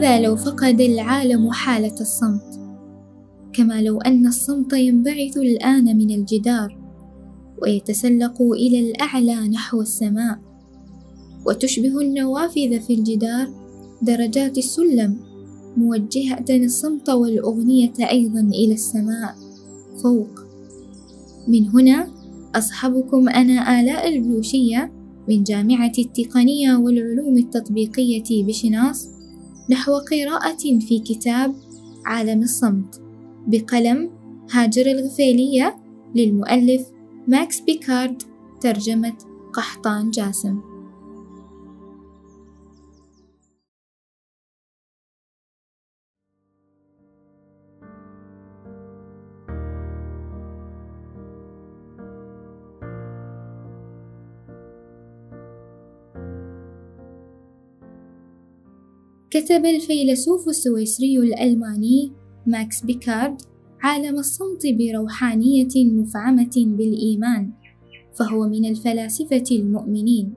[0.00, 2.60] ماذا لو فقد العالم حالة الصمت؟
[3.52, 6.78] كما لو أن الصمت ينبعث الآن من الجدار
[7.62, 10.38] ويتسلق إلى الأعلى نحو السماء
[11.46, 13.48] وتشبه النوافذ في الجدار
[14.02, 15.16] درجات السلم
[15.76, 19.34] موجهة الصمت والأغنية أيضا إلى السماء
[20.02, 20.44] فوق
[21.48, 22.08] من هنا
[22.54, 24.92] أصحبكم أنا آلاء البلوشية
[25.28, 29.19] من جامعة التقنية والعلوم التطبيقية بشناص
[29.70, 31.54] نحو قراءة في كتاب
[32.06, 33.02] عالم الصمت
[33.46, 34.10] بقلم
[34.50, 35.76] هاجر الغفيلية
[36.14, 36.86] للمؤلف
[37.28, 38.22] ماكس بيكارد
[38.60, 39.14] ترجمة
[39.52, 40.69] قحطان جاسم.
[59.30, 62.12] كتب الفيلسوف السويسري الألماني
[62.46, 63.42] ماكس بيكارد
[63.82, 67.50] عالم الصمت بروحانية مفعمة بالإيمان
[68.14, 70.34] فهو من الفلاسفة المؤمنين.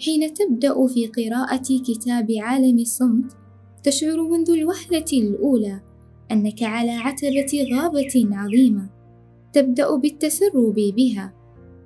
[0.00, 3.32] حين تبدأ في قراءة كتاب عالم الصمت
[3.82, 5.80] تشعر منذ الوهلة الأولى
[6.32, 8.90] أنك على عتبة غابة عظيمة
[9.52, 11.34] تبدأ بالتسرب بها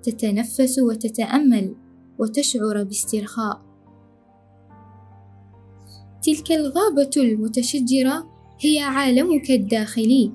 [0.02, 1.74] تتنفس وتتأمل
[2.18, 3.67] وتشعر باسترخاء.
[6.22, 8.26] تلك الغابة المتشجرة
[8.60, 10.32] هي عالمك الداخلي.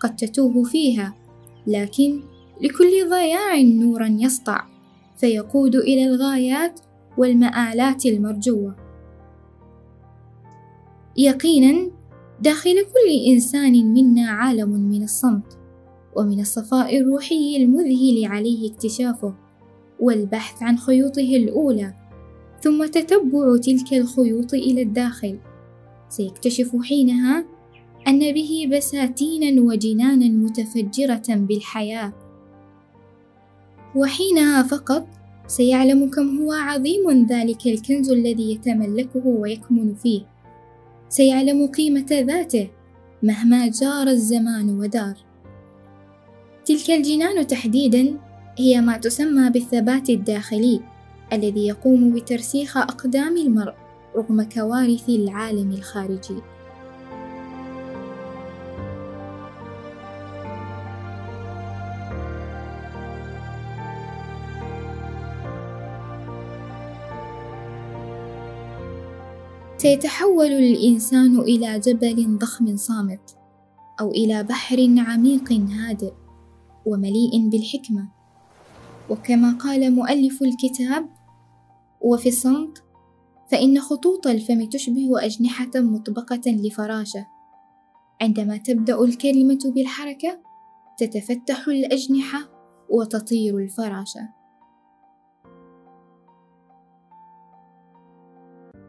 [0.00, 1.14] قد تتوه فيها
[1.66, 2.20] لكن
[2.62, 4.64] لكل ضياع نورا يسطع.
[5.16, 6.80] فيقود إلى الغايات
[7.18, 8.76] والمآلات المرجوة.
[11.16, 11.90] يقينا
[12.40, 15.58] داخل كل إنسان منا عالم من الصمت
[16.16, 19.34] ومن الصفاء الروحي المذهل عليه اكتشافه
[20.00, 22.05] والبحث عن خيوطه الأولى.
[22.66, 25.38] ثم تتبع تلك الخيوط إلى الداخل.
[26.08, 27.44] سيكتشف حينها
[28.08, 32.12] أن به بساتينا وجنانا متفجرة بالحياة.
[33.96, 35.06] وحينها فقط
[35.46, 40.20] سيعلم كم هو عظيم ذلك الكنز الذي يتملكه ويكمن فيه.
[41.08, 42.68] سيعلم قيمة ذاته
[43.22, 45.14] مهما جار الزمان ودار.
[46.64, 48.18] تلك الجنان تحديدا
[48.58, 50.95] هي ما تسمى بالثبات الداخلي.
[51.32, 53.74] الذي يقوم بترسيخ أقدام المرء
[54.16, 56.36] رغم كوارث العالم الخارجي.
[69.78, 73.36] سيتحول الإنسان إلى جبل ضخم صامت
[74.00, 76.12] أو إلى بحر عميق هادئ
[76.86, 78.08] ومليء بالحكمة.
[79.10, 81.15] وكما قال مؤلف الكتاب
[82.06, 82.82] وفي الصمت
[83.50, 87.26] فإن خطوط الفم تشبه أجنحة مطبقة لفراشة.
[88.20, 90.40] عندما تبدأ الكلمة بالحركة
[90.98, 92.50] تتفتح الأجنحة
[92.90, 94.28] وتطير الفراشة.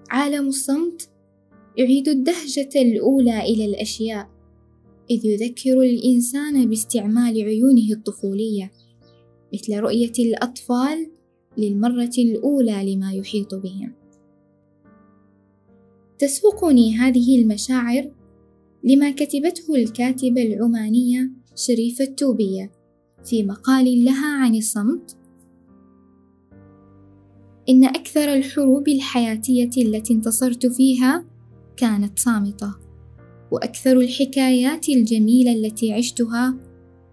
[0.09, 1.09] عالم الصمت
[1.77, 4.29] يعيد الدهجة الأولى إلى الأشياء
[5.09, 8.71] إذ يذكر الإنسان باستعمال عيونه الطفولية
[9.53, 11.16] مثل رؤية الأطفال
[11.57, 13.93] للمرة الأولى لما يحيط بهم
[16.19, 18.11] تسوقني هذه المشاعر
[18.83, 22.71] لما كتبته الكاتبة العمانية شريفة التوبية
[23.25, 25.17] في مقال لها عن الصمت
[27.69, 31.25] إن أكثر الحروب الحياتية التي انتصرت فيها
[31.77, 32.75] كانت صامتة
[33.51, 36.57] وأكثر الحكايات الجميلة التي عشتها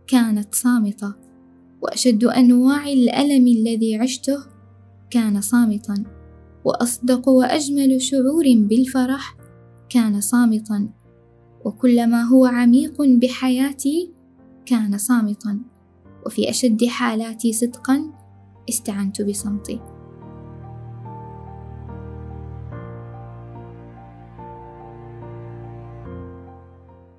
[0.07, 1.24] كانت صامتة.
[1.85, 4.39] وأشد أنواع الألم الذي عشته
[5.11, 6.05] كان صامتا
[6.65, 9.37] وأصدق وأجمل شعور بالفرح
[9.89, 10.89] كان صامتا
[11.65, 14.13] وكل ما هو عميق بحياتي
[14.67, 15.61] كان صامتا
[16.27, 18.11] وفي أشد حالاتي صدقا
[18.69, 19.81] استعنت بصمتي.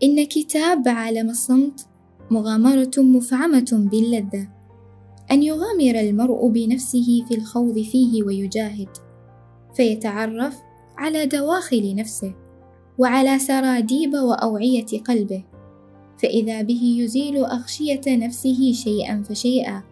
[0.04, 1.88] إن كتاب عالم الصمت
[2.32, 4.55] مغامرة مفعمة باللذة.
[5.32, 8.90] أن يغامر المرء بنفسه في الخوض فيه ويجاهد
[9.76, 10.58] فيتعرف
[10.98, 12.34] على دواخل نفسه
[12.98, 15.44] وعلى سراديب وأوعية قلبه
[16.18, 19.84] فإذا به يزيل أغشية نفسه شيئا فشيئا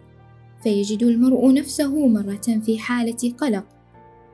[0.64, 3.66] فيجد المرء نفسه مرة في حالة قلق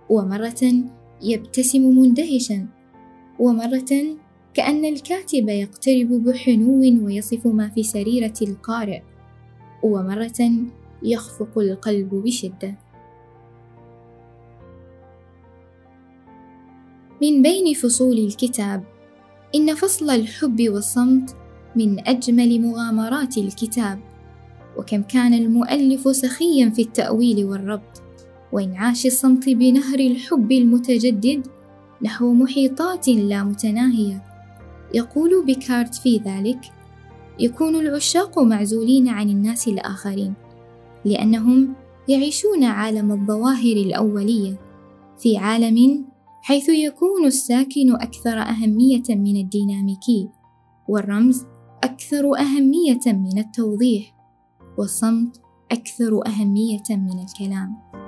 [0.09, 0.73] ومرة
[1.21, 2.67] يبتسم مندهشا
[3.39, 4.17] ومرة
[4.53, 9.01] كأن الكاتب يقترب بحنو ويصف ما في سريرة القارئ
[9.83, 10.51] ومرة
[11.03, 12.75] يخفق القلب بشدة.
[17.21, 18.83] من بين فصول الكتاب
[19.55, 21.35] إن فصل الحب والصمت
[21.75, 23.99] من أجمل مغامرات الكتاب
[24.77, 28.01] وكم كان المؤلف سخيا في التأويل والربط
[28.51, 31.47] وإنعاش الصمت بنهر الحب المتجدد
[32.01, 34.23] نحو محيطات لا متناهية.
[34.93, 36.59] يقول بيكارت في ذلك
[37.39, 40.33] يكون العشاق معزولين عن الناس الآخرين
[41.05, 41.75] لأنهم
[42.07, 44.59] يعيشون عالم الظواهر الأولية
[45.17, 46.05] في عالم
[46.41, 50.29] حيث يكون الساكن أكثر أهمية من الديناميكي
[50.87, 51.45] والرمز
[51.83, 54.15] أكثر أهمية من التوضيح
[54.77, 55.41] والصمت
[55.71, 57.98] أكثر أهمية من الكلام.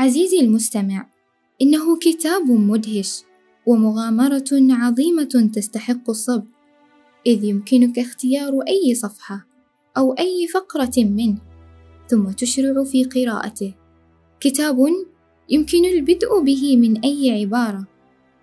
[0.00, 1.06] عزيزي المستمع
[1.62, 3.22] إنه كتاب مدهش
[3.66, 6.46] ومغامرة عظيمة تستحق الصبر
[7.26, 9.46] إذ يمكنك اختيار أي صفحة
[9.96, 11.38] أو أي فقرة منه
[12.08, 13.74] ثم تشرع في قراءته.
[14.40, 14.78] كتاب
[15.50, 17.86] يمكن البدء به من أي عبارة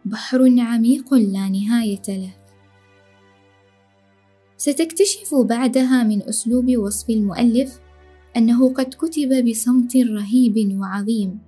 [0.05, 2.33] بحر عميق لا نهاية له.
[4.57, 7.79] ستكتشف بعدها من أسلوب وصف المؤلف
[8.37, 11.46] أنه قد كتب بصمت رهيب وعظيم.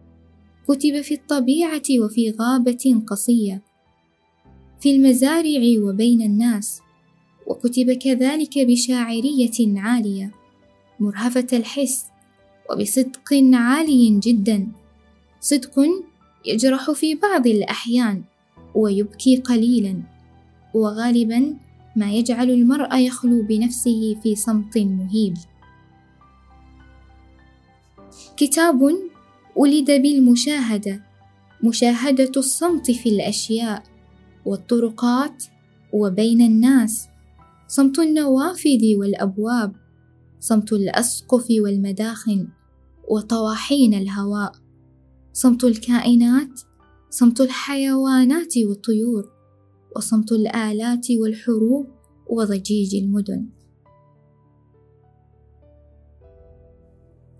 [0.69, 3.61] كتب في الطبيعة وفي غابة قصية
[4.79, 6.81] في المزارع وبين الناس
[7.47, 10.31] وكتب كذلك بشاعرية عالية
[10.99, 12.05] مرهفة الحس
[12.71, 14.67] وبصدق عالي جدا.
[15.39, 15.79] صدق
[16.45, 18.23] يجرح في بعض الأحيان
[18.75, 20.01] ويبكي قليلا
[20.73, 21.57] وغالبا
[21.95, 25.37] ما يجعل المرء يخلو بنفسه في صمت مهيب.
[28.37, 28.81] كتاب
[29.59, 31.03] ولد بالمشاهدة
[31.63, 33.83] مشاهدة الصمت في الأشياء
[34.45, 35.43] والطرقات
[35.93, 37.07] وبين الناس
[37.67, 39.75] صمت النوافذ والأبواب
[40.39, 42.47] صمت الأسقف والمداخن
[43.09, 44.51] وطواحين الهواء
[45.33, 46.61] صمت الكائنات
[47.09, 49.31] صمت الحيوانات والطيور
[49.95, 51.87] وصمت الآلات والحروب
[52.29, 53.58] وضجيج المدن.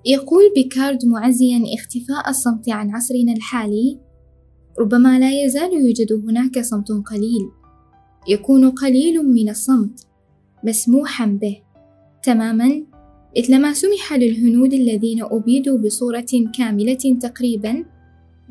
[0.06, 4.00] يقول بيكارد معزيا اختفاء الصمت عن عصرنا الحالي
[4.80, 7.50] ربما لا يزال يوجد هناك صمت قليل.
[8.28, 10.08] يكون قليل من الصمت
[10.64, 11.58] مسموحا به.
[12.24, 12.84] تماما
[13.38, 17.86] مثلما سمح للهنود الذين أبيدوا بصورة كاملة تقريبا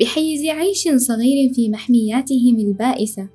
[0.00, 3.28] بحيز عيش صغير في محمياتهم البائسة.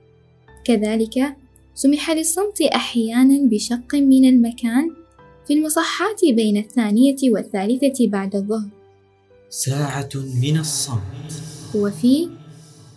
[0.66, 1.36] كذلك
[1.74, 5.03] سمح للصمت أحيانا بشق من المكان
[5.48, 8.70] في المصحات بين الثانية والثالثة بعد الظهر.
[9.50, 10.10] ساعة
[10.44, 11.32] من الصمت.
[11.76, 12.30] وفي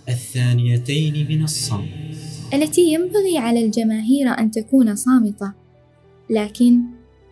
[0.09, 1.89] الثانيتين من الصمت.
[2.55, 5.53] التي ينبغي على الجماهير أن تكون صامتة
[6.31, 6.81] لكن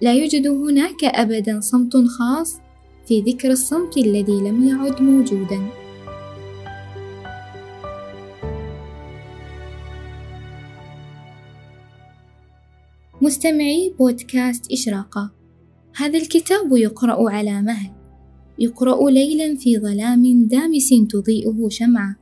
[0.01, 2.55] لا يوجد هناك أبدا صمت خاص
[3.09, 5.84] في ذكر الصمت الذي لم يعد موجودا.
[13.25, 15.31] مستمعي بودكاست إشراقة.
[15.97, 17.91] هذا الكتاب يقرأ على مهل.
[18.59, 22.17] يقرأ ليلا في ظلام دامس تضيئه شمعة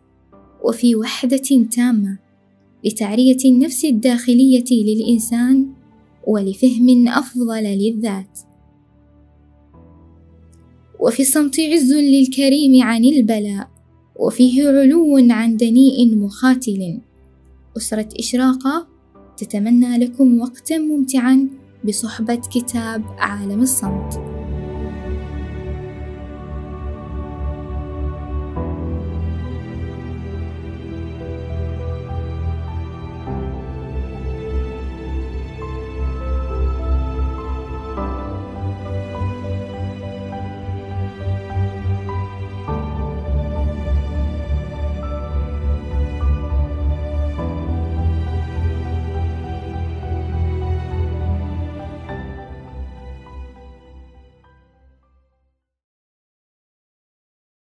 [0.64, 2.18] وفي وحدة تامة
[2.84, 5.66] لتعرية النفس الداخلية للإنسان
[6.26, 8.38] ولفهم أفضل للذات.
[11.00, 13.70] وفي الصمت عز للكريم عن البلاء
[14.16, 17.00] وفيه علو عن دنيء مخاتل.
[17.76, 18.91] أسرة إشراقة
[19.42, 21.48] تتمنى لكم وقتا ممتعا
[21.84, 24.31] بصحبة كتاب عالم الصمت.